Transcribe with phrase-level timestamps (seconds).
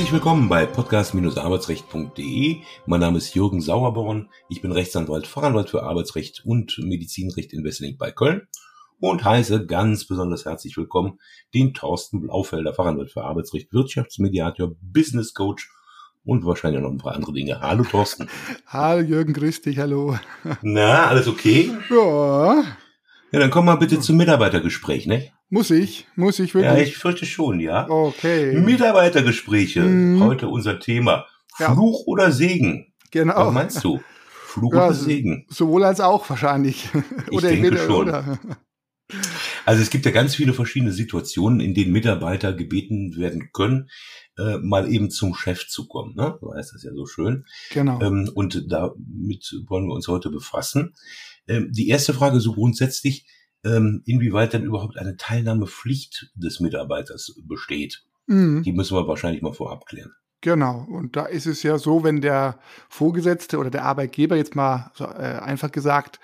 [0.00, 2.62] Herzlich willkommen bei podcast-arbeitsrecht.de.
[2.86, 4.30] Mein Name ist Jürgen Sauerborn.
[4.48, 8.48] Ich bin Rechtsanwalt, Fachanwalt für Arbeitsrecht und Medizinrecht in Wesseling bei Köln
[8.98, 11.18] und heiße ganz besonders herzlich willkommen
[11.52, 15.70] den Thorsten Blaufelder, Fachanwalt für Arbeitsrecht, Wirtschaftsmediator, Business Coach
[16.24, 17.60] und wahrscheinlich noch ein paar andere Dinge.
[17.60, 18.26] Hallo Thorsten.
[18.68, 20.18] Hallo Jürgen, grüß dich, hallo.
[20.62, 21.72] Na, alles okay?
[21.90, 22.64] Ja.
[23.32, 25.30] Ja, dann komm mal bitte zum Mitarbeitergespräch, ne?
[25.50, 26.06] Muss ich?
[26.14, 26.72] Muss ich wirklich?
[26.72, 27.88] Ja, ich fürchte schon, ja.
[27.90, 28.54] Okay.
[28.60, 30.22] Mitarbeitergespräche, Mhm.
[30.22, 31.26] heute unser Thema.
[31.58, 31.74] Ja.
[31.74, 32.92] Fluch oder Segen?
[33.10, 33.46] Genau.
[33.48, 34.00] Was meinst du?
[34.44, 35.46] Fluch Ja, oder so- Segen?
[35.48, 36.88] Sowohl als auch wahrscheinlich.
[37.30, 38.08] Ich denke schon.
[38.08, 38.38] Oder.
[39.66, 43.90] Also es gibt ja ganz viele verschiedene Situationen, in denen Mitarbeiter gebeten werden können,
[44.38, 46.14] äh, mal eben zum Chef zu kommen.
[46.14, 46.38] Ne?
[46.40, 47.44] Du weißt das ja so schön.
[47.72, 48.00] Genau.
[48.00, 50.94] Ähm, und damit wollen wir uns heute befassen.
[51.48, 53.26] Ähm, die erste Frage so grundsätzlich,
[53.64, 58.04] ähm, inwieweit denn überhaupt eine Teilnahmepflicht des Mitarbeiters besteht.
[58.26, 58.62] Mhm.
[58.62, 60.12] Die müssen wir wahrscheinlich mal vorab klären.
[60.42, 60.86] Genau.
[60.88, 65.04] Und da ist es ja so, wenn der Vorgesetzte oder der Arbeitgeber jetzt mal so,
[65.04, 66.18] äh, einfach gesagt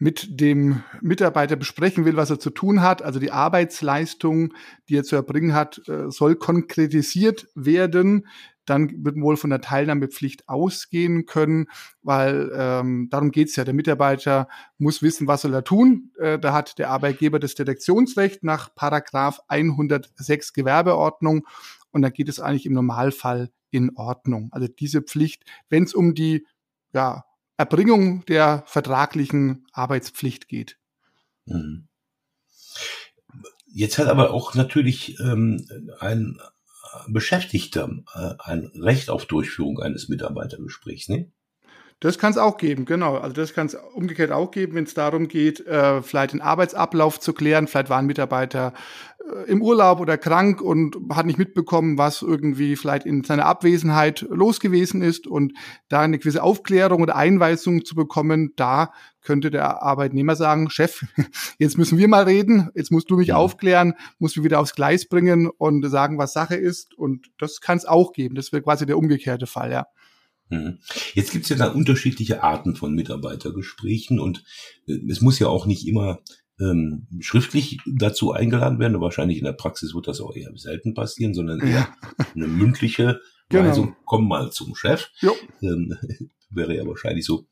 [0.00, 4.54] mit dem Mitarbeiter besprechen will, was er zu tun hat, also die Arbeitsleistung,
[4.88, 8.26] die er zu erbringen hat, äh, soll konkretisiert werden,
[8.66, 11.66] dann wird wohl von der Teilnahmepflicht ausgehen können,
[12.02, 13.64] weil ähm, darum geht's ja.
[13.64, 16.12] Der Mitarbeiter muss wissen, was soll er tun.
[16.18, 21.46] Äh, da hat der Arbeitgeber das Detektionsrecht nach Paragraph 106 Gewerbeordnung
[21.90, 24.48] und da geht es eigentlich im Normalfall in Ordnung.
[24.52, 26.46] Also diese Pflicht, wenn es um die
[26.92, 27.24] ja,
[27.56, 30.78] Erbringung der vertraglichen Arbeitspflicht geht.
[31.46, 31.86] Mhm.
[33.72, 35.64] Jetzt hat aber auch natürlich ähm,
[36.00, 36.40] ein
[37.08, 41.30] Beschäftigter äh, ein Recht auf Durchführung eines Mitarbeitergesprächs, ne?
[42.00, 43.18] Das kann es auch geben, genau.
[43.18, 47.20] Also das kann es umgekehrt auch geben, wenn es darum geht, äh, vielleicht den Arbeitsablauf
[47.20, 47.66] zu klären.
[47.68, 48.72] Vielleicht war ein Mitarbeiter
[49.18, 54.26] äh, im Urlaub oder krank und hat nicht mitbekommen, was irgendwie vielleicht in seiner Abwesenheit
[54.30, 55.52] los gewesen ist und
[55.90, 61.04] da eine gewisse Aufklärung oder Einweisung zu bekommen, da könnte der Arbeitnehmer sagen, Chef,
[61.58, 63.34] jetzt müssen wir mal reden, jetzt musst du mich Mhm.
[63.34, 66.94] aufklären, musst mich wieder aufs Gleis bringen und sagen, was Sache ist.
[66.94, 68.36] Und das kann es auch geben.
[68.36, 69.86] Das wäre quasi der umgekehrte Fall, ja.
[70.50, 70.78] Mhm.
[71.14, 74.44] Jetzt gibt es ja da unterschiedliche Arten von Mitarbeitergesprächen und
[74.86, 76.20] äh, es muss ja auch nicht immer
[76.60, 79.00] ähm, schriftlich dazu eingeladen werden.
[79.00, 81.96] Wahrscheinlich in der Praxis wird das auch eher selten passieren, sondern eher Ja.
[82.34, 83.68] eine mündliche Genau.
[83.68, 85.08] Weisung, komm mal zum Chef.
[85.20, 85.34] Jo.
[85.62, 85.96] Ähm,
[86.50, 87.46] wäre ja wahrscheinlich so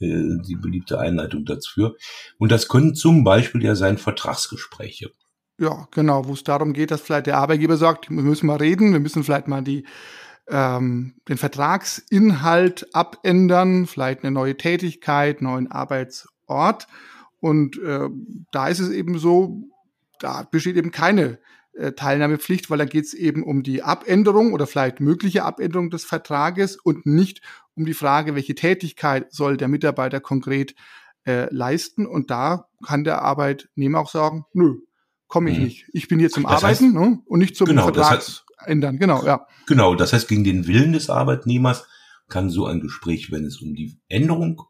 [0.00, 1.94] äh, die beliebte Einleitung dafür.
[2.38, 5.10] Und das können zum Beispiel ja sein Vertragsgespräche.
[5.58, 8.92] Ja, genau, wo es darum geht, dass vielleicht der Arbeitgeber sagt, wir müssen mal reden,
[8.92, 9.84] wir müssen vielleicht mal die,
[10.48, 16.86] ähm, den Vertragsinhalt abändern, vielleicht eine neue Tätigkeit, neuen Arbeitsort.
[17.40, 18.08] Und äh,
[18.50, 19.62] da ist es eben so,
[20.20, 21.38] da besteht eben keine
[21.74, 26.04] äh, Teilnahmepflicht, weil da geht es eben um die Abänderung oder vielleicht mögliche Abänderung des
[26.04, 27.40] Vertrages und nicht
[27.74, 30.74] um die Frage, welche Tätigkeit soll der Mitarbeiter konkret
[31.26, 32.06] äh, leisten.
[32.06, 34.76] Und da kann der Arbeitnehmer auch sagen, nö,
[35.28, 35.64] komme ich Mhm.
[35.64, 35.86] nicht.
[35.92, 37.18] Ich bin hier zum Das heißt- Arbeiten ne?
[37.24, 38.98] und nicht zum Genau, das Vertrags ändern.
[38.98, 39.46] Genau, ja.
[39.66, 41.86] Genau, das heißt, gegen den Willen des Arbeitnehmers
[42.28, 44.62] kann so ein Gespräch, wenn es um die Änderung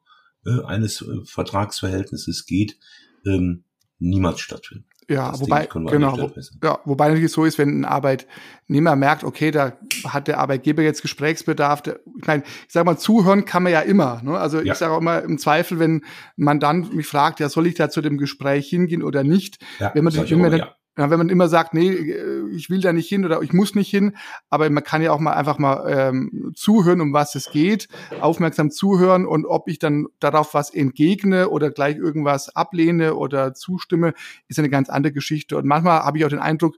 [0.47, 2.79] äh, eines äh, Vertragsverhältnisses geht,
[3.27, 3.65] ähm,
[3.99, 4.87] niemals stattfinden.
[5.09, 6.31] Ja, Das wobei, genau, wo,
[6.63, 9.73] ja, wobei natürlich so ist, wenn ein Arbeitnehmer merkt, okay, da
[10.05, 11.83] hat der Arbeitgeber jetzt Gesprächsbedarf.
[11.83, 14.23] Der, ich meine, ich sage mal, zuhören kann man ja immer.
[14.23, 14.39] Ne?
[14.39, 14.73] Also Ja.
[14.73, 16.03] ich sage auch immer im Zweifel, wenn ein
[16.37, 19.59] Mandant mich fragt, ja, soll ich da zu dem Gespräch hingehen oder nicht?
[19.81, 22.81] Ja, Wenn man, wenn man dann, ja, wenn man immer sagt, nee, äh, ich will
[22.81, 24.17] da nicht hin oder ich muss nicht hin,
[24.51, 27.89] aber man kann ja auch mal einfach mal ähm, zuhören, um was es geht,
[28.21, 34.13] aufmerksam zuhören und ob ich dann darauf was entgegne oder gleich irgendwas ablehne oder zustimme,
[34.49, 35.57] ist eine ganz andere Geschichte.
[35.57, 36.77] Und manchmal habe ich auch den Eindruck,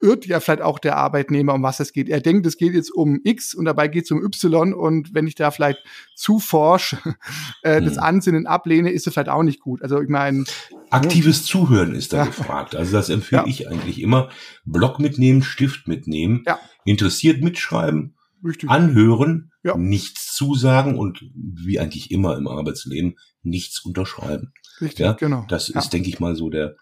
[0.00, 2.08] irrt ja vielleicht auch der Arbeitnehmer, um was es geht.
[2.08, 5.26] Er denkt, es geht jetzt um X und dabei geht es um Y und wenn
[5.26, 5.78] ich da vielleicht
[6.14, 6.94] zu forsch
[7.62, 8.02] äh, das Hm.
[8.02, 9.82] Ansinnen ablehne, ist es vielleicht auch nicht gut.
[9.82, 10.44] Also ich meine,
[10.90, 12.24] Aktives Zuhören ist da Ja.
[12.26, 12.76] gefragt.
[12.76, 13.48] Also das empfehle Ja.
[13.48, 14.28] ich eigentlich immer.
[14.64, 16.58] Block mitnehmen, Stift mitnehmen, Ja.
[16.84, 18.14] interessiert mitschreiben,
[18.44, 18.68] richtig.
[18.70, 19.76] anhören, Ja.
[19.76, 24.52] nichts zusagen und wie eigentlich immer im Arbeitsleben nichts unterschreiben.
[24.80, 25.46] Richtig, Ja, genau.
[25.48, 26.76] Das ist, denke ich mal, so der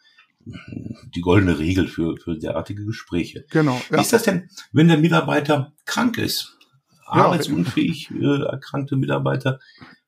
[1.15, 3.45] die goldene Regel für, für derartige Gespräche.
[3.51, 3.81] genau.
[3.91, 4.01] Wie Ja.
[4.01, 6.59] ist das denn, wenn der Mitarbeiter krank ist?
[7.15, 9.61] Ja, Arbeitsunfähig äh, erkrankte Mitarbeiter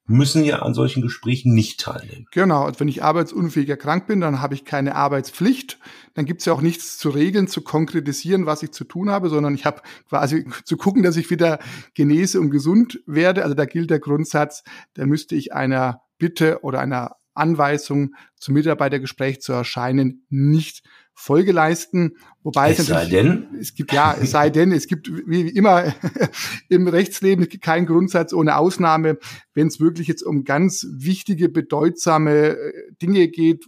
[0.07, 2.27] müssen ja an solchen Gesprächen nicht teilnehmen.
[2.31, 5.79] Genau, und wenn ich arbeitsunfähiger krank bin, dann habe ich keine Arbeitspflicht.
[6.13, 9.31] Dann gibt es ja auch nichts zu regeln, zu konkretisieren, was ich zu tun habe,
[9.31, 11.59] sondern ich habe quasi zu gucken, dass ich wieder
[11.95, 13.43] genese und gesund werde.
[13.45, 19.41] Also da gilt der Grundsatz, da müsste ich einer Bitte oder einer Anweisung zum Mitarbeitergespräch
[19.41, 20.83] zu erscheinen, nicht
[21.15, 22.17] Folge leisten.
[22.43, 25.95] Wobei es, es sei denn, es gibt ja, es sei denn, es gibt wie immer
[26.69, 29.19] im Rechtsleben keinen Grundsatz ohne Ausnahme,
[29.55, 33.65] wenn es wirklich jetzt um ganz wichtige, bedeutsame äh, Dinge geht,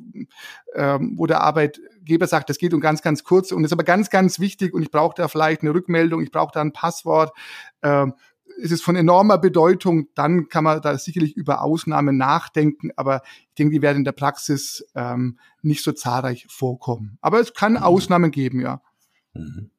[0.74, 4.10] ähm, wo der Arbeitgeber sagt, das geht um ganz, ganz kurz und ist aber ganz,
[4.10, 7.32] ganz wichtig und ich brauche da vielleicht eine Rückmeldung, ich brauche da ein Passwort.
[7.82, 8.14] Ähm,
[8.56, 13.54] ist es von enormer Bedeutung, dann kann man da sicherlich über Ausnahmen nachdenken, aber ich
[13.58, 17.18] denke, die werden in der Praxis ähm, nicht so zahlreich vorkommen.
[17.20, 17.78] Aber es kann mhm.
[17.78, 18.80] Ausnahmen geben, ja.
[19.34, 19.70] Mhm.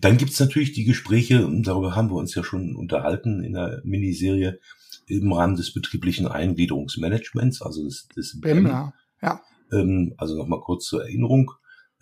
[0.00, 4.60] Dann gibt's natürlich die Gespräche, darüber haben wir uns ja schon unterhalten in der Miniserie,
[5.06, 8.66] im Rahmen des betrieblichen Eingliederungsmanagements, also des, des BEM.
[8.66, 8.92] Ja.
[9.22, 9.40] ja.
[9.72, 11.52] Ähm, also nochmal kurz zur Erinnerung.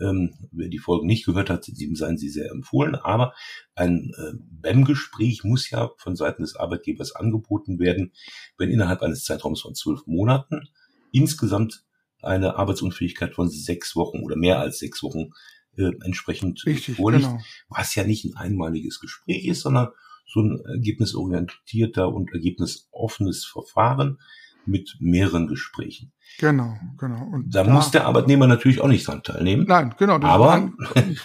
[0.00, 2.94] Ähm, wer die Folge nicht gehört hat, dem seien sie sehr empfohlen.
[2.94, 3.34] Aber
[3.74, 8.12] ein äh, BEM-Gespräch muss ja von Seiten des Arbeitgebers angeboten werden,
[8.58, 10.68] wenn innerhalb eines Zeitraums von zwölf Monaten
[11.12, 11.84] insgesamt
[12.22, 15.30] eine Arbeitsunfähigkeit von sechs Wochen oder mehr als sechs Wochen
[15.76, 17.40] äh, entsprechend Richtig, vorliegt, genau.
[17.68, 19.88] was ja nicht ein einmaliges Gespräch ist, sondern
[20.26, 24.18] so ein ergebnisorientierter und ergebnisoffenes Verfahren
[24.66, 26.12] mit mehreren Gesprächen.
[26.38, 27.30] Genau, genau.
[27.32, 29.64] Und da, da muss der Arbeitnehmer natürlich auch nicht dran teilnehmen.
[29.66, 30.20] Nein, genau.
[30.20, 31.16] Aber kann,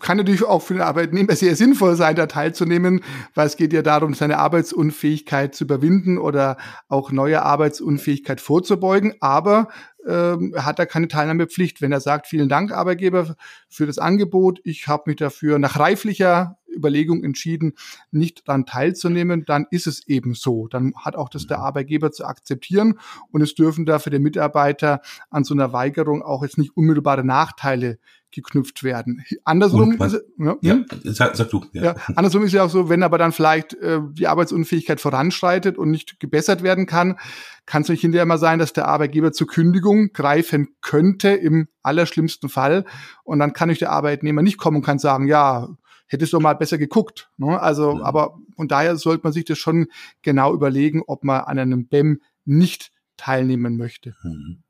[0.00, 3.02] kann natürlich auch für den Arbeitnehmer sehr sinnvoll sein, da teilzunehmen,
[3.34, 6.58] weil es geht ja darum, seine Arbeitsunfähigkeit zu überwinden oder
[6.88, 9.14] auch neue Arbeitsunfähigkeit vorzubeugen.
[9.20, 9.68] Aber
[10.06, 11.80] ähm, hat er keine Teilnahmepflicht.
[11.80, 13.36] Wenn er sagt, vielen Dank, Arbeitgeber,
[13.68, 17.74] für das Angebot, ich habe mich dafür nach reiflicher Überlegung entschieden,
[18.10, 20.68] nicht daran teilzunehmen, dann ist es eben so.
[20.68, 21.60] Dann hat auch das der.
[21.60, 22.98] Arbeitgeber zu akzeptieren
[23.30, 27.24] und es dürfen da für den Mitarbeiter an so einer Weigerung auch jetzt nicht unmittelbare
[27.24, 27.98] Nachteile
[28.32, 29.24] geknüpft werden.
[29.44, 30.86] Andersrum, ist, ja, ja hm?
[31.04, 31.64] sag, sag, du.
[31.72, 31.82] Ja.
[31.82, 31.96] ja.
[32.14, 36.20] andersrum ist ja auch so, wenn aber dann vielleicht äh, die Arbeitsunfähigkeit voranschreitet und nicht
[36.20, 37.18] gebessert werden kann,
[37.66, 42.48] kann es nicht hinterher mal sein, dass der Arbeitgeber zur Kündigung greifen könnte im allerschlimmsten
[42.48, 42.84] Fall
[43.24, 45.68] und dann kann ich der Arbeitnehmer nicht kommen und kann sagen, ja,
[46.10, 47.30] hättest du mal besser geguckt.
[47.38, 47.58] Ne?
[47.58, 48.02] Also, mhm.
[48.02, 49.86] aber von daher sollte man sich das schon
[50.22, 54.14] genau überlegen, ob man an einem BEM nicht teilnehmen möchte.
[54.22, 54.62] Mhm.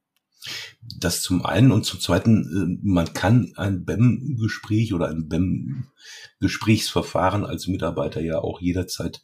[0.98, 7.66] Das zum einen und zum zweiten, äh, man kann ein BEM-Gespräch oder ein BEM-Gesprächsverfahren als
[7.66, 9.22] Mitarbeiter ja auch jederzeit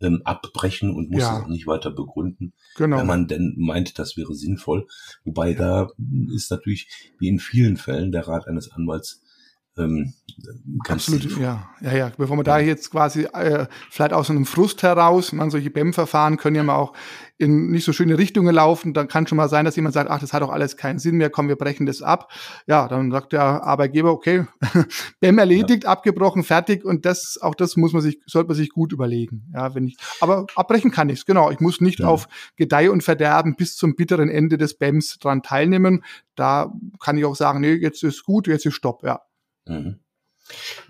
[0.00, 1.38] ähm, abbrechen und muss ja.
[1.38, 2.98] es auch nicht weiter begründen, genau.
[2.98, 4.86] wenn man denn meint, das wäre sinnvoll.
[5.24, 5.58] Wobei ja.
[5.58, 5.88] da
[6.34, 6.88] ist natürlich
[7.18, 9.22] wie in vielen Fällen der Rat eines Anwalts
[9.78, 10.14] ähm,
[10.88, 12.12] Absolut, ja, ja, ja.
[12.16, 16.56] Bevor man da jetzt quasi äh, vielleicht aus einem Frust heraus, man solche BEM-Verfahren können
[16.56, 16.92] ja mal auch
[17.38, 18.94] in nicht so schöne Richtungen laufen.
[18.94, 21.16] Dann kann schon mal sein, dass jemand sagt, ach, das hat doch alles keinen Sinn
[21.16, 22.30] mehr, komm, wir brechen das ab.
[22.66, 24.46] Ja, dann sagt der Arbeitgeber, okay,
[25.20, 25.90] BEM erledigt, ja.
[25.90, 26.84] abgebrochen, fertig.
[26.84, 29.50] Und das, auch das muss man sich, sollte man sich gut überlegen.
[29.52, 31.50] Ja, wenn ich, aber abbrechen kann ich's, genau.
[31.50, 32.06] Ich muss nicht ja.
[32.06, 36.04] auf Gedeih und Verderben bis zum bitteren Ende des BEMs dran teilnehmen.
[36.36, 39.20] Da kann ich auch sagen, nee, jetzt ist gut, jetzt ist Stopp, ja.
[39.68, 40.00] Mhm.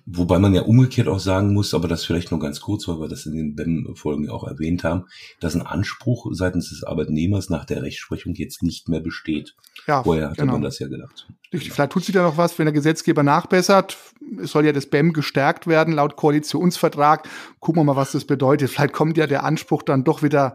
[0.06, 3.08] Wobei man ja umgekehrt auch sagen muss, aber das vielleicht nur ganz kurz, weil wir
[3.08, 5.06] das in den BEM-Folgen auch erwähnt haben,
[5.40, 9.56] dass ein Anspruch seitens des Arbeitnehmers nach der Rechtsprechung jetzt nicht mehr besteht.
[9.86, 10.52] Ja, Vorher hatte genau.
[10.52, 11.28] man das ja gedacht.
[11.52, 11.72] Richtig.
[11.72, 13.96] Vielleicht tut sich da noch was, wenn der Gesetzgeber nachbessert.
[14.40, 17.28] Es soll ja das BEM gestärkt werden laut Koalitionsvertrag.
[17.58, 18.70] Gucken wir mal, was das bedeutet.
[18.70, 20.54] Vielleicht kommt ja der Anspruch dann doch wieder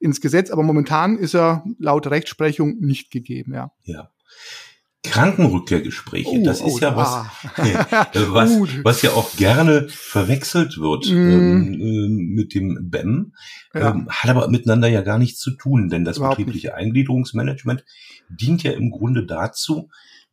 [0.00, 3.72] ins Gesetz, aber momentan ist er laut Rechtsprechung nicht gegeben, ja.
[3.84, 4.10] Ja.
[5.04, 6.40] Krankenrückkehrgespräche.
[6.40, 7.30] Oh, das ist oh, ja was, ah.
[8.14, 8.50] was,
[8.82, 11.12] was ja auch gerne verwechselt wird mm.
[11.12, 13.32] ähm, äh, mit dem BEM,
[13.74, 13.90] ja.
[13.90, 16.76] ähm, hat aber miteinander ja gar nichts zu tun, denn das Überhaupt betriebliche nicht.
[16.76, 17.84] Eingliederungsmanagement
[18.28, 19.88] dient ja im Grunde dazu,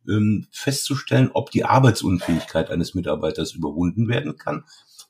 [0.08, 4.64] ähm, festzustellen, ob die Arbeitsunfähigkeit eines Mitarbeiters überwunden werden kann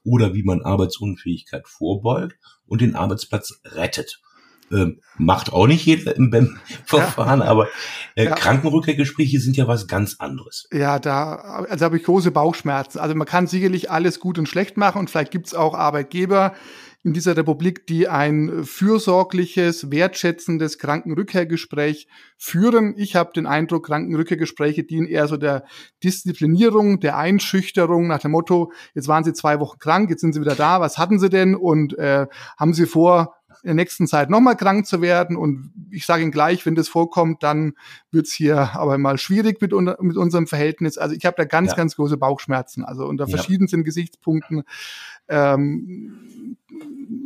[0.04, 4.20] oder wie man Arbeitsunfähigkeit vorbeugt und den Arbeitsplatz rettet.
[4.72, 7.46] Ähm, macht auch nicht jeder im BEM-Verfahren, ja.
[7.46, 7.68] aber
[8.16, 8.34] äh, ja.
[8.34, 10.68] Krankenrückkehrgespräche sind ja was ganz anderes.
[10.72, 11.34] Ja, da
[11.68, 12.98] also habe ich große Bauchschmerzen.
[12.98, 16.54] Also man kann sicherlich alles gut und schlecht machen und vielleicht gibt es auch Arbeitgeber
[17.06, 22.94] in dieser Republik, die ein fürsorgliches, wertschätzendes Krankenrückkehrgespräch führen.
[22.96, 25.64] Ich habe den Eindruck, Krankenrückkehrgespräche dienen eher so der
[26.02, 30.40] Disziplinierung, der Einschüchterung nach dem Motto, jetzt waren Sie zwei Wochen krank, jetzt sind Sie
[30.40, 32.26] wieder da, was hatten Sie denn und äh,
[32.58, 35.36] haben Sie vor, in der nächsten Zeit nochmal krank zu werden.
[35.36, 37.74] Und ich sage Ihnen gleich, wenn das vorkommt, dann
[38.10, 40.98] wird's hier aber mal schwierig mit, mit unserem Verhältnis.
[40.98, 41.76] Also ich habe da ganz, ja.
[41.76, 42.84] ganz große Bauchschmerzen.
[42.84, 44.64] Also unter verschiedensten Gesichtspunkten.
[45.28, 46.56] Ähm,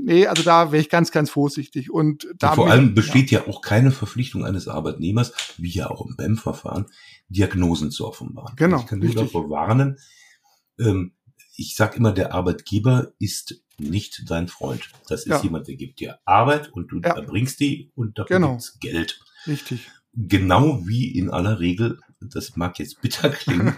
[0.04, 1.90] nee, also da wäre ich ganz, ganz vorsichtig.
[1.90, 3.40] Und, da und vor allem besteht ja.
[3.40, 3.48] ja.
[3.48, 6.86] auch keine Verpflichtung eines Arbeitnehmers, wie ja auch im BEM-Verfahren,
[7.28, 8.54] Diagnosen zu offenbaren.
[8.56, 8.80] Genau.
[8.80, 9.98] Ich kann nur davor warnen,
[10.78, 11.12] ähm,
[11.56, 14.90] ich sage immer, der Arbeitgeber ist nicht dein Freund.
[15.08, 15.42] Das ist ja.
[15.42, 17.16] jemand, der gibt dir Arbeit und du ja.
[17.16, 18.50] erbringst die und dafür genau.
[18.52, 19.20] gibt's Geld.
[19.46, 19.90] Richtig.
[20.12, 23.76] Genau wie in aller Regel, das mag jetzt bitter klingen,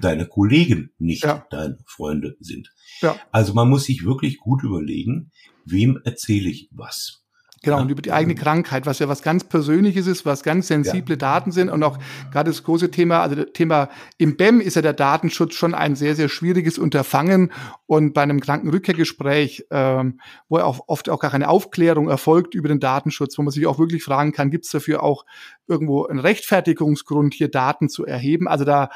[0.00, 1.46] deine Kollegen nicht ja.
[1.50, 2.72] deine Freunde sind.
[3.00, 3.18] Ja.
[3.32, 5.30] Also man muss sich wirklich gut überlegen,
[5.64, 7.24] wem erzähle ich was.
[7.62, 7.82] Genau, ja.
[7.82, 11.16] und über die eigene Krankheit, was ja was ganz Persönliches ist, was ganz sensible ja.
[11.16, 11.98] Daten sind und auch
[12.32, 15.94] gerade das große Thema, also das Thema im BEM ist ja der Datenschutz schon ein
[15.94, 17.52] sehr, sehr schwieriges Unterfangen
[17.84, 22.80] und bei einem Krankenrückkehrgespräch, ähm, wo auch oft auch gar keine Aufklärung erfolgt über den
[22.80, 25.26] Datenschutz, wo man sich auch wirklich fragen kann, gibt es dafür auch
[25.66, 28.48] irgendwo einen Rechtfertigungsgrund, hier Daten zu erheben?
[28.48, 28.88] Also da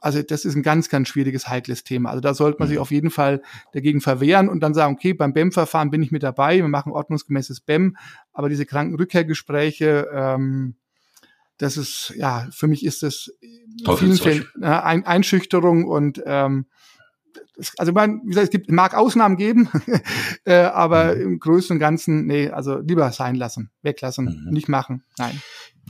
[0.00, 2.10] also das ist ein ganz, ganz schwieriges, heikles Thema.
[2.10, 2.82] Also da sollte man sich mhm.
[2.82, 6.56] auf jeden Fall dagegen verwehren und dann sagen, okay, beim BEM-Verfahren bin ich mit dabei,
[6.56, 7.96] wir machen ordnungsgemäßes BEM,
[8.32, 10.76] aber diese Krankenrückkehrgespräche, ähm,
[11.58, 16.66] das ist, ja, für mich ist das in vielen Fällen äh, ein, Einschüchterung und ähm,
[17.78, 19.68] also man, wie gesagt, es gibt, mag Ausnahmen geben,
[20.44, 21.22] äh, aber mhm.
[21.22, 24.52] im Größten und Ganzen, nee, also lieber sein lassen, weglassen, mhm.
[24.52, 25.40] nicht machen, nein.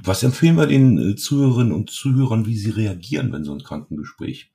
[0.03, 4.53] Was empfehlen wir den äh, Zuhörerinnen und Zuhörern, wie sie reagieren, wenn so ein Krankengespräch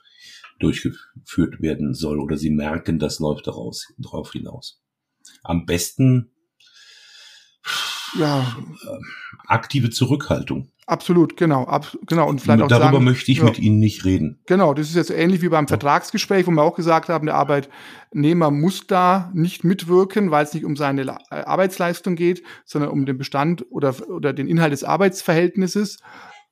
[0.60, 4.82] durchgeführt werden soll oder sie merken, das läuft daraus, darauf hinaus?
[5.44, 6.32] Am besten
[8.18, 8.42] ja.
[8.42, 8.98] Äh,
[9.48, 10.72] aktive Zurückhaltung.
[10.88, 14.06] Absolut, genau, ab, genau und vielleicht auch darüber sagen, möchte ich ja, mit Ihnen nicht
[14.06, 14.38] reden.
[14.46, 15.68] Genau, das ist jetzt ähnlich wie beim.
[15.68, 20.64] Vertragsgespräch, wo wir auch gesagt haben, der Arbeitnehmer muss da nicht mitwirken, weil es nicht
[20.64, 25.98] um seine äh, Arbeitsleistung geht, sondern um den Bestand oder oder den Inhalt des Arbeitsverhältnisses.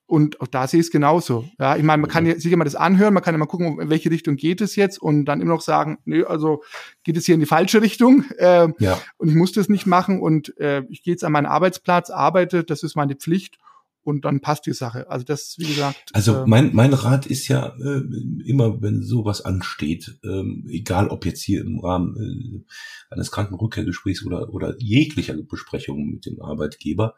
[0.07, 1.45] Und auch da sehe ich es genauso.
[1.59, 3.89] Ja, ich meine, man kann ja sicher mal das anhören, man kann mal gucken, in
[3.89, 6.63] welche Richtung geht es jetzt und dann immer noch sagen, nö, also
[7.03, 8.99] geht es hier in die falsche Richtung äh, ja.
[9.17, 12.63] und ich muss das nicht machen und äh, ich gehe jetzt an meinen Arbeitsplatz, arbeite,
[12.63, 13.57] das ist meine Pflicht
[14.03, 15.09] und dann passt die Sache.
[15.09, 16.11] Also das, wie gesagt.
[16.13, 18.01] Also äh, mein, mein Rat ist ja äh,
[18.45, 24.53] immer, wenn sowas ansteht, ähm, egal ob jetzt hier im Rahmen äh, eines Krankenrückkehrgesprächs oder,
[24.53, 27.15] oder jeglicher Besprechung mit dem Arbeitgeber,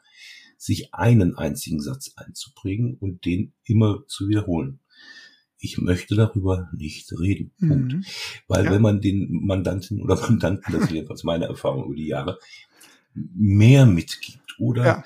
[0.57, 4.79] sich einen einzigen Satz einzuprägen und den immer zu wiederholen.
[5.57, 7.51] Ich möchte darüber nicht reden.
[7.59, 7.93] Punkt.
[7.93, 8.05] Mhm.
[8.47, 8.71] Weil ja.
[8.71, 12.37] wenn man den Mandanten oder Mandanten, das ist jedenfalls meine Erfahrung über die Jahre,
[13.13, 15.03] mehr mitgibt oder ja.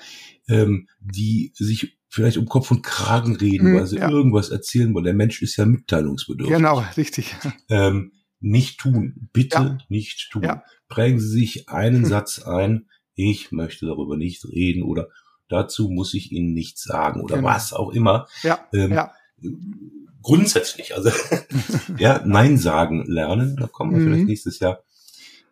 [0.50, 4.10] Ähm, die sich vielleicht um Kopf und Kragen reden, mhm, weil sie ja.
[4.10, 5.04] irgendwas erzählen wollen.
[5.04, 6.56] Der Mensch ist ja mitteilungsbedürftig.
[6.56, 7.36] Genau, richtig.
[7.68, 9.78] Ähm, nicht tun, bitte ja.
[9.88, 10.42] nicht tun.
[10.42, 10.64] Ja.
[10.88, 12.06] Prägen Sie sich einen hm.
[12.06, 15.08] Satz ein, ich möchte darüber nicht reden oder
[15.48, 17.48] dazu muss ich Ihnen nichts sagen oder genau.
[17.48, 18.26] was auch immer.
[18.42, 19.12] Ja, ähm, ja.
[20.22, 21.10] Grundsätzlich, also
[21.98, 24.04] ja, Nein sagen lernen, da kommen wir mhm.
[24.06, 24.82] vielleicht nächstes Jahr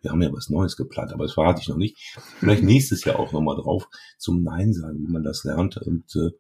[0.03, 1.97] wir haben ja was Neues geplant, aber das verrate ich noch nicht.
[2.39, 5.77] Vielleicht nächstes Jahr auch nochmal drauf zum Nein sagen, wie man das lernt.
[5.79, 6.31] Und äh,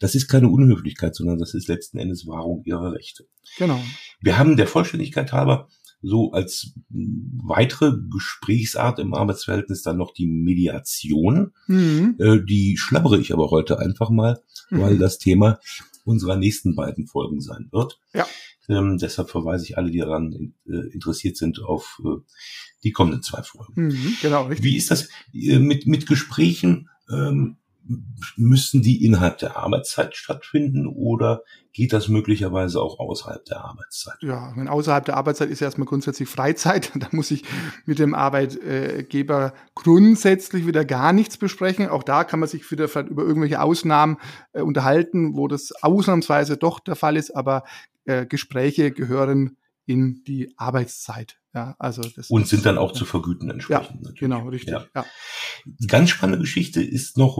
[0.00, 3.26] das ist keine Unhöflichkeit, sondern das ist letzten Endes Wahrung ihrer Rechte.
[3.58, 3.80] Genau.
[4.20, 5.68] Wir haben der Vollständigkeit halber
[6.04, 11.52] so als weitere Gesprächsart im Arbeitsverhältnis dann noch die Mediation.
[11.66, 12.16] Mhm.
[12.18, 14.80] Äh, die schlabbere ich aber heute einfach mal, mhm.
[14.80, 15.58] weil das Thema
[16.04, 17.98] unserer nächsten beiden Folgen sein wird.
[18.12, 18.26] Ja.
[18.68, 22.20] Ähm, deshalb verweise ich alle, die daran äh, interessiert sind, auf äh,
[22.82, 23.88] die kommenden zwei Folgen.
[23.88, 24.64] Mhm, genau, richtig.
[24.64, 26.88] Wie ist das äh, mit, mit Gesprächen?
[27.10, 27.56] Ähm,
[28.36, 31.42] müssen die innerhalb der Arbeitszeit stattfinden oder
[31.72, 34.16] geht das möglicherweise auch außerhalb der Arbeitszeit?
[34.22, 36.92] Ja, wenn außerhalb der Arbeitszeit ist ja erstmal grundsätzlich Freizeit.
[37.04, 37.44] Da muss ich
[37.84, 41.88] mit dem Arbeitgeber grundsätzlich wieder gar nichts besprechen.
[41.88, 44.16] Auch da kann man sich wieder über irgendwelche Ausnahmen
[44.52, 47.64] äh, unterhalten, wo das ausnahmsweise doch der Fall ist, aber
[48.04, 49.56] äh, Gespräche gehören
[49.86, 51.38] in die Arbeitszeit.
[51.54, 54.06] Ja, also das und sind dann auch zu vergüten entsprechend.
[54.06, 54.72] Ja, genau, richtig.
[54.72, 54.86] Ja.
[54.94, 55.04] ja.
[55.86, 57.38] Ganz spannende Geschichte ist noch,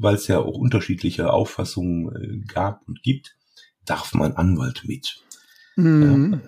[0.00, 3.36] weil es ja auch unterschiedliche Auffassungen äh, gab und gibt,
[3.84, 5.20] darf man Anwalt mit.
[5.74, 6.32] Mhm.
[6.32, 6.40] Ja.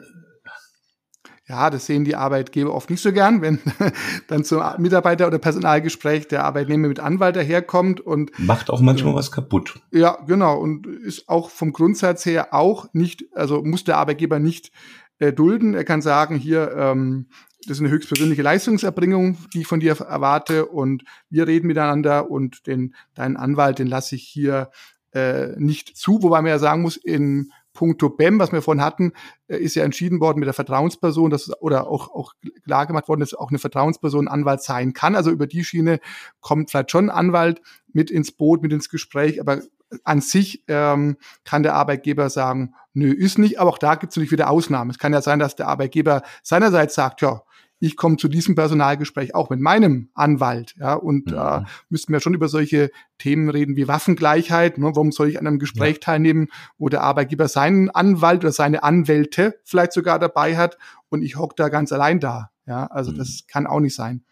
[1.48, 3.58] Ja, das sehen die Arbeitgeber oft nicht so gern, wenn
[4.28, 9.18] dann zum Mitarbeiter- oder Personalgespräch der Arbeitnehmer mit Anwalt daherkommt und macht auch manchmal ja,
[9.18, 9.80] was kaputt.
[9.90, 14.72] Ja, genau und ist auch vom Grundsatz her auch nicht, also muss der Arbeitgeber nicht
[15.18, 15.72] äh, dulden.
[15.72, 17.28] Er kann sagen, hier, ähm,
[17.66, 22.66] das ist eine höchstpersönliche Leistungserbringung, die ich von dir erwarte und wir reden miteinander und
[22.66, 24.70] den, deinen Anwalt, den lasse ich hier
[25.12, 29.12] äh, nicht zu, wobei man ja sagen muss, in puncto BEM, was wir vorhin hatten,
[29.46, 33.20] äh, ist ja entschieden worden mit der Vertrauensperson, dass oder auch, auch klar gemacht worden,
[33.20, 35.14] dass auch eine Vertrauensperson Anwalt sein kann.
[35.14, 36.00] Also über die Schiene
[36.40, 39.60] kommt vielleicht schon ein Anwalt mit ins Boot, mit ins Gespräch, aber
[40.02, 44.16] an sich ähm, kann der Arbeitgeber sagen, nö, ist nicht, aber auch da gibt es
[44.16, 44.90] natürlich wieder Ausnahmen.
[44.90, 47.42] Es kann ja sein, dass der Arbeitgeber seinerseits sagt, ja,
[47.80, 51.64] ich komme zu diesem Personalgespräch auch mit meinem Anwalt, ja, und da mhm.
[51.64, 54.78] äh, müssten wir schon über solche Themen reden wie Waffengleichheit.
[54.78, 54.86] Ne?
[54.86, 56.00] Warum soll ich an einem Gespräch ja.
[56.00, 61.36] teilnehmen, wo der Arbeitgeber seinen Anwalt oder seine Anwälte vielleicht sogar dabei hat und ich
[61.36, 62.50] hock da ganz allein da?
[62.66, 63.18] Ja, also mhm.
[63.18, 64.24] das kann auch nicht sein.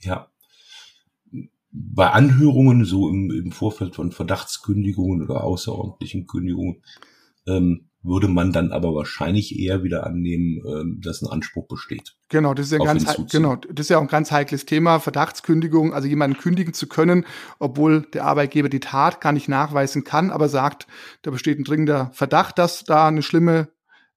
[0.00, 0.28] Ja,
[1.70, 6.82] bei Anhörungen, so im, im Vorfeld von Verdachtskündigungen oder außerordentlichen Kündigungen,
[7.46, 12.14] ähm, würde man dann aber wahrscheinlich eher wieder annehmen, ähm, dass ein Anspruch besteht.
[12.28, 15.92] Genau, das ist ja ganz genau, das ist ja auch ein ganz heikles Thema, Verdachtskündigung,
[15.92, 17.26] also jemanden kündigen zu können,
[17.58, 20.86] obwohl der Arbeitgeber die Tat gar nicht nachweisen kann, aber sagt,
[21.22, 23.68] da besteht ein dringender Verdacht, dass da eine schlimme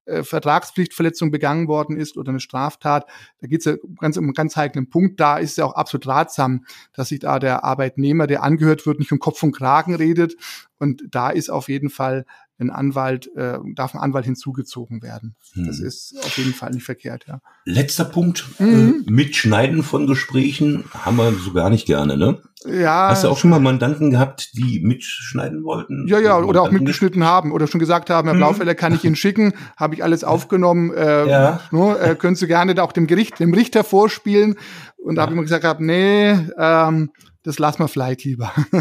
[0.06, 3.06] äh, Vertragspflichtverletzung begangen worden ist oder eine Straftat,
[3.40, 5.20] da geht es ja ganz um einen ganz heiklen Punkt.
[5.20, 9.00] Da ist es ja auch absolut ratsam, dass sich da der Arbeitnehmer, der angehört wird,
[9.00, 10.36] nicht um Kopf und Kragen redet.
[10.80, 12.26] Und da ist auf jeden Fall
[12.60, 15.36] ein Anwalt, äh, darf ein Anwalt hinzugezogen werden.
[15.54, 15.66] Hm.
[15.66, 17.42] Das ist auf jeden Fall nicht verkehrt, ja.
[17.66, 19.04] Letzter Punkt, mhm.
[19.08, 22.42] äh, Mitschneiden von Gesprächen haben wir so gar nicht gerne, ne?
[22.66, 23.10] Ja.
[23.10, 26.08] Hast du auch schon mal Mandanten gehabt, die mitschneiden wollten?
[26.08, 28.40] Ja, ja, oder auch mitgeschnitten haben oder schon gesagt haben, Herr mhm.
[28.40, 31.60] Blaufeller, kann ich Ihnen schicken, habe ich alles aufgenommen, äh, ja.
[31.72, 34.58] ne, äh, können Sie gerne da auch dem Gericht, dem Richter vorspielen.
[34.98, 35.24] Und da ja.
[35.24, 37.10] habe ich immer gesagt, nee, ähm,
[37.44, 38.52] das lassen wir vielleicht lieber.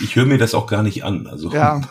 [0.00, 1.26] ich ich höre mir das auch gar nicht an.
[1.26, 1.80] Also ja.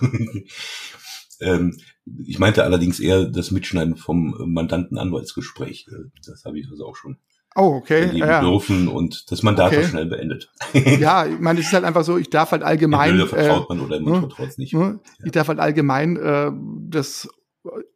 [1.41, 1.77] Ähm,
[2.25, 5.87] ich meinte allerdings eher das Mitschneiden vom Mandanten-Anwaltsgespräch.
[5.89, 7.17] Äh, das habe ich also auch schon
[7.55, 8.01] oh, okay.
[8.01, 8.41] erleben ja.
[8.41, 9.85] dürfen und das Mandat okay.
[9.85, 10.51] schnell beendet.
[10.73, 13.11] ja, ich meine, es ist halt einfach so, ich darf halt allgemein.
[13.11, 14.73] Entweder vertraut man oder man äh, vertraut es nicht.
[14.73, 16.51] Äh, ich darf halt allgemein äh,
[16.89, 17.27] das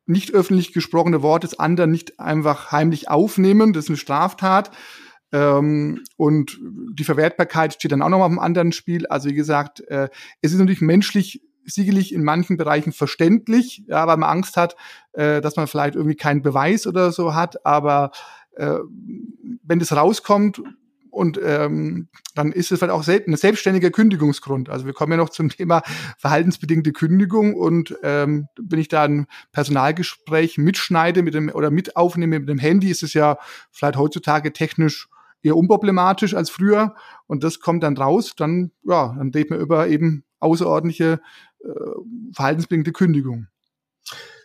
[0.06, 3.74] nicht öffentlich gesprochene Wort des anderen nicht einfach heimlich aufnehmen.
[3.74, 4.72] Das ist eine Straftat.
[5.32, 6.60] Ähm, und
[6.94, 9.08] die Verwertbarkeit steht dann auch noch mal im anderen Spiel.
[9.08, 10.10] Also wie gesagt, äh,
[10.42, 14.76] es ist natürlich menschlich sicherlich in manchen Bereichen verständlich, ja, weil man Angst hat,
[15.14, 17.66] äh, dass man vielleicht irgendwie keinen Beweis oder so hat.
[17.66, 18.12] Aber
[18.56, 18.80] äh,
[19.64, 20.62] wenn das rauskommt
[21.12, 24.70] und ähm, dann ist es vielleicht auch ein selbstständiger Kündigungsgrund.
[24.70, 25.84] Also wir kommen ja noch zum Thema
[26.18, 32.40] verhaltensbedingte Kündigung und ähm, wenn ich da ein Personalgespräch mitschneide mit dem oder mit aufnehme
[32.40, 33.38] mit dem Handy, ist es ja
[33.72, 35.10] vielleicht heutzutage technisch
[35.44, 36.96] eher unproblematisch als früher
[37.28, 41.20] und das kommt dann raus, dann ja, dann redet man über eben außerordentliche
[41.64, 43.48] äh, verhaltensbedingte Kündigung.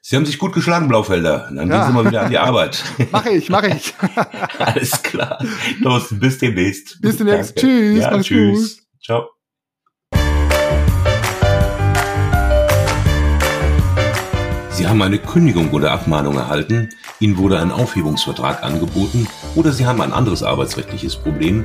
[0.02, 1.50] Sie haben sich gut geschlagen, Blaufelder.
[1.52, 1.78] Dann ja.
[1.78, 2.84] gehen Sie mal wieder an die Arbeit.
[3.10, 3.92] mache ich, mache ich.
[4.58, 5.44] Alles klar.
[5.80, 7.00] Los, bis demnächst.
[7.00, 7.56] Bis demnächst.
[7.56, 7.66] Danke.
[7.66, 7.98] Tschüss.
[7.98, 8.76] Ja, tschüss.
[8.76, 8.86] Gut.
[9.04, 9.30] Ciao.
[14.70, 20.00] Sie haben eine Kündigung oder Abmahnung erhalten, Ihnen wurde ein Aufhebungsvertrag angeboten oder Sie haben
[20.02, 21.64] ein anderes arbeitsrechtliches Problem,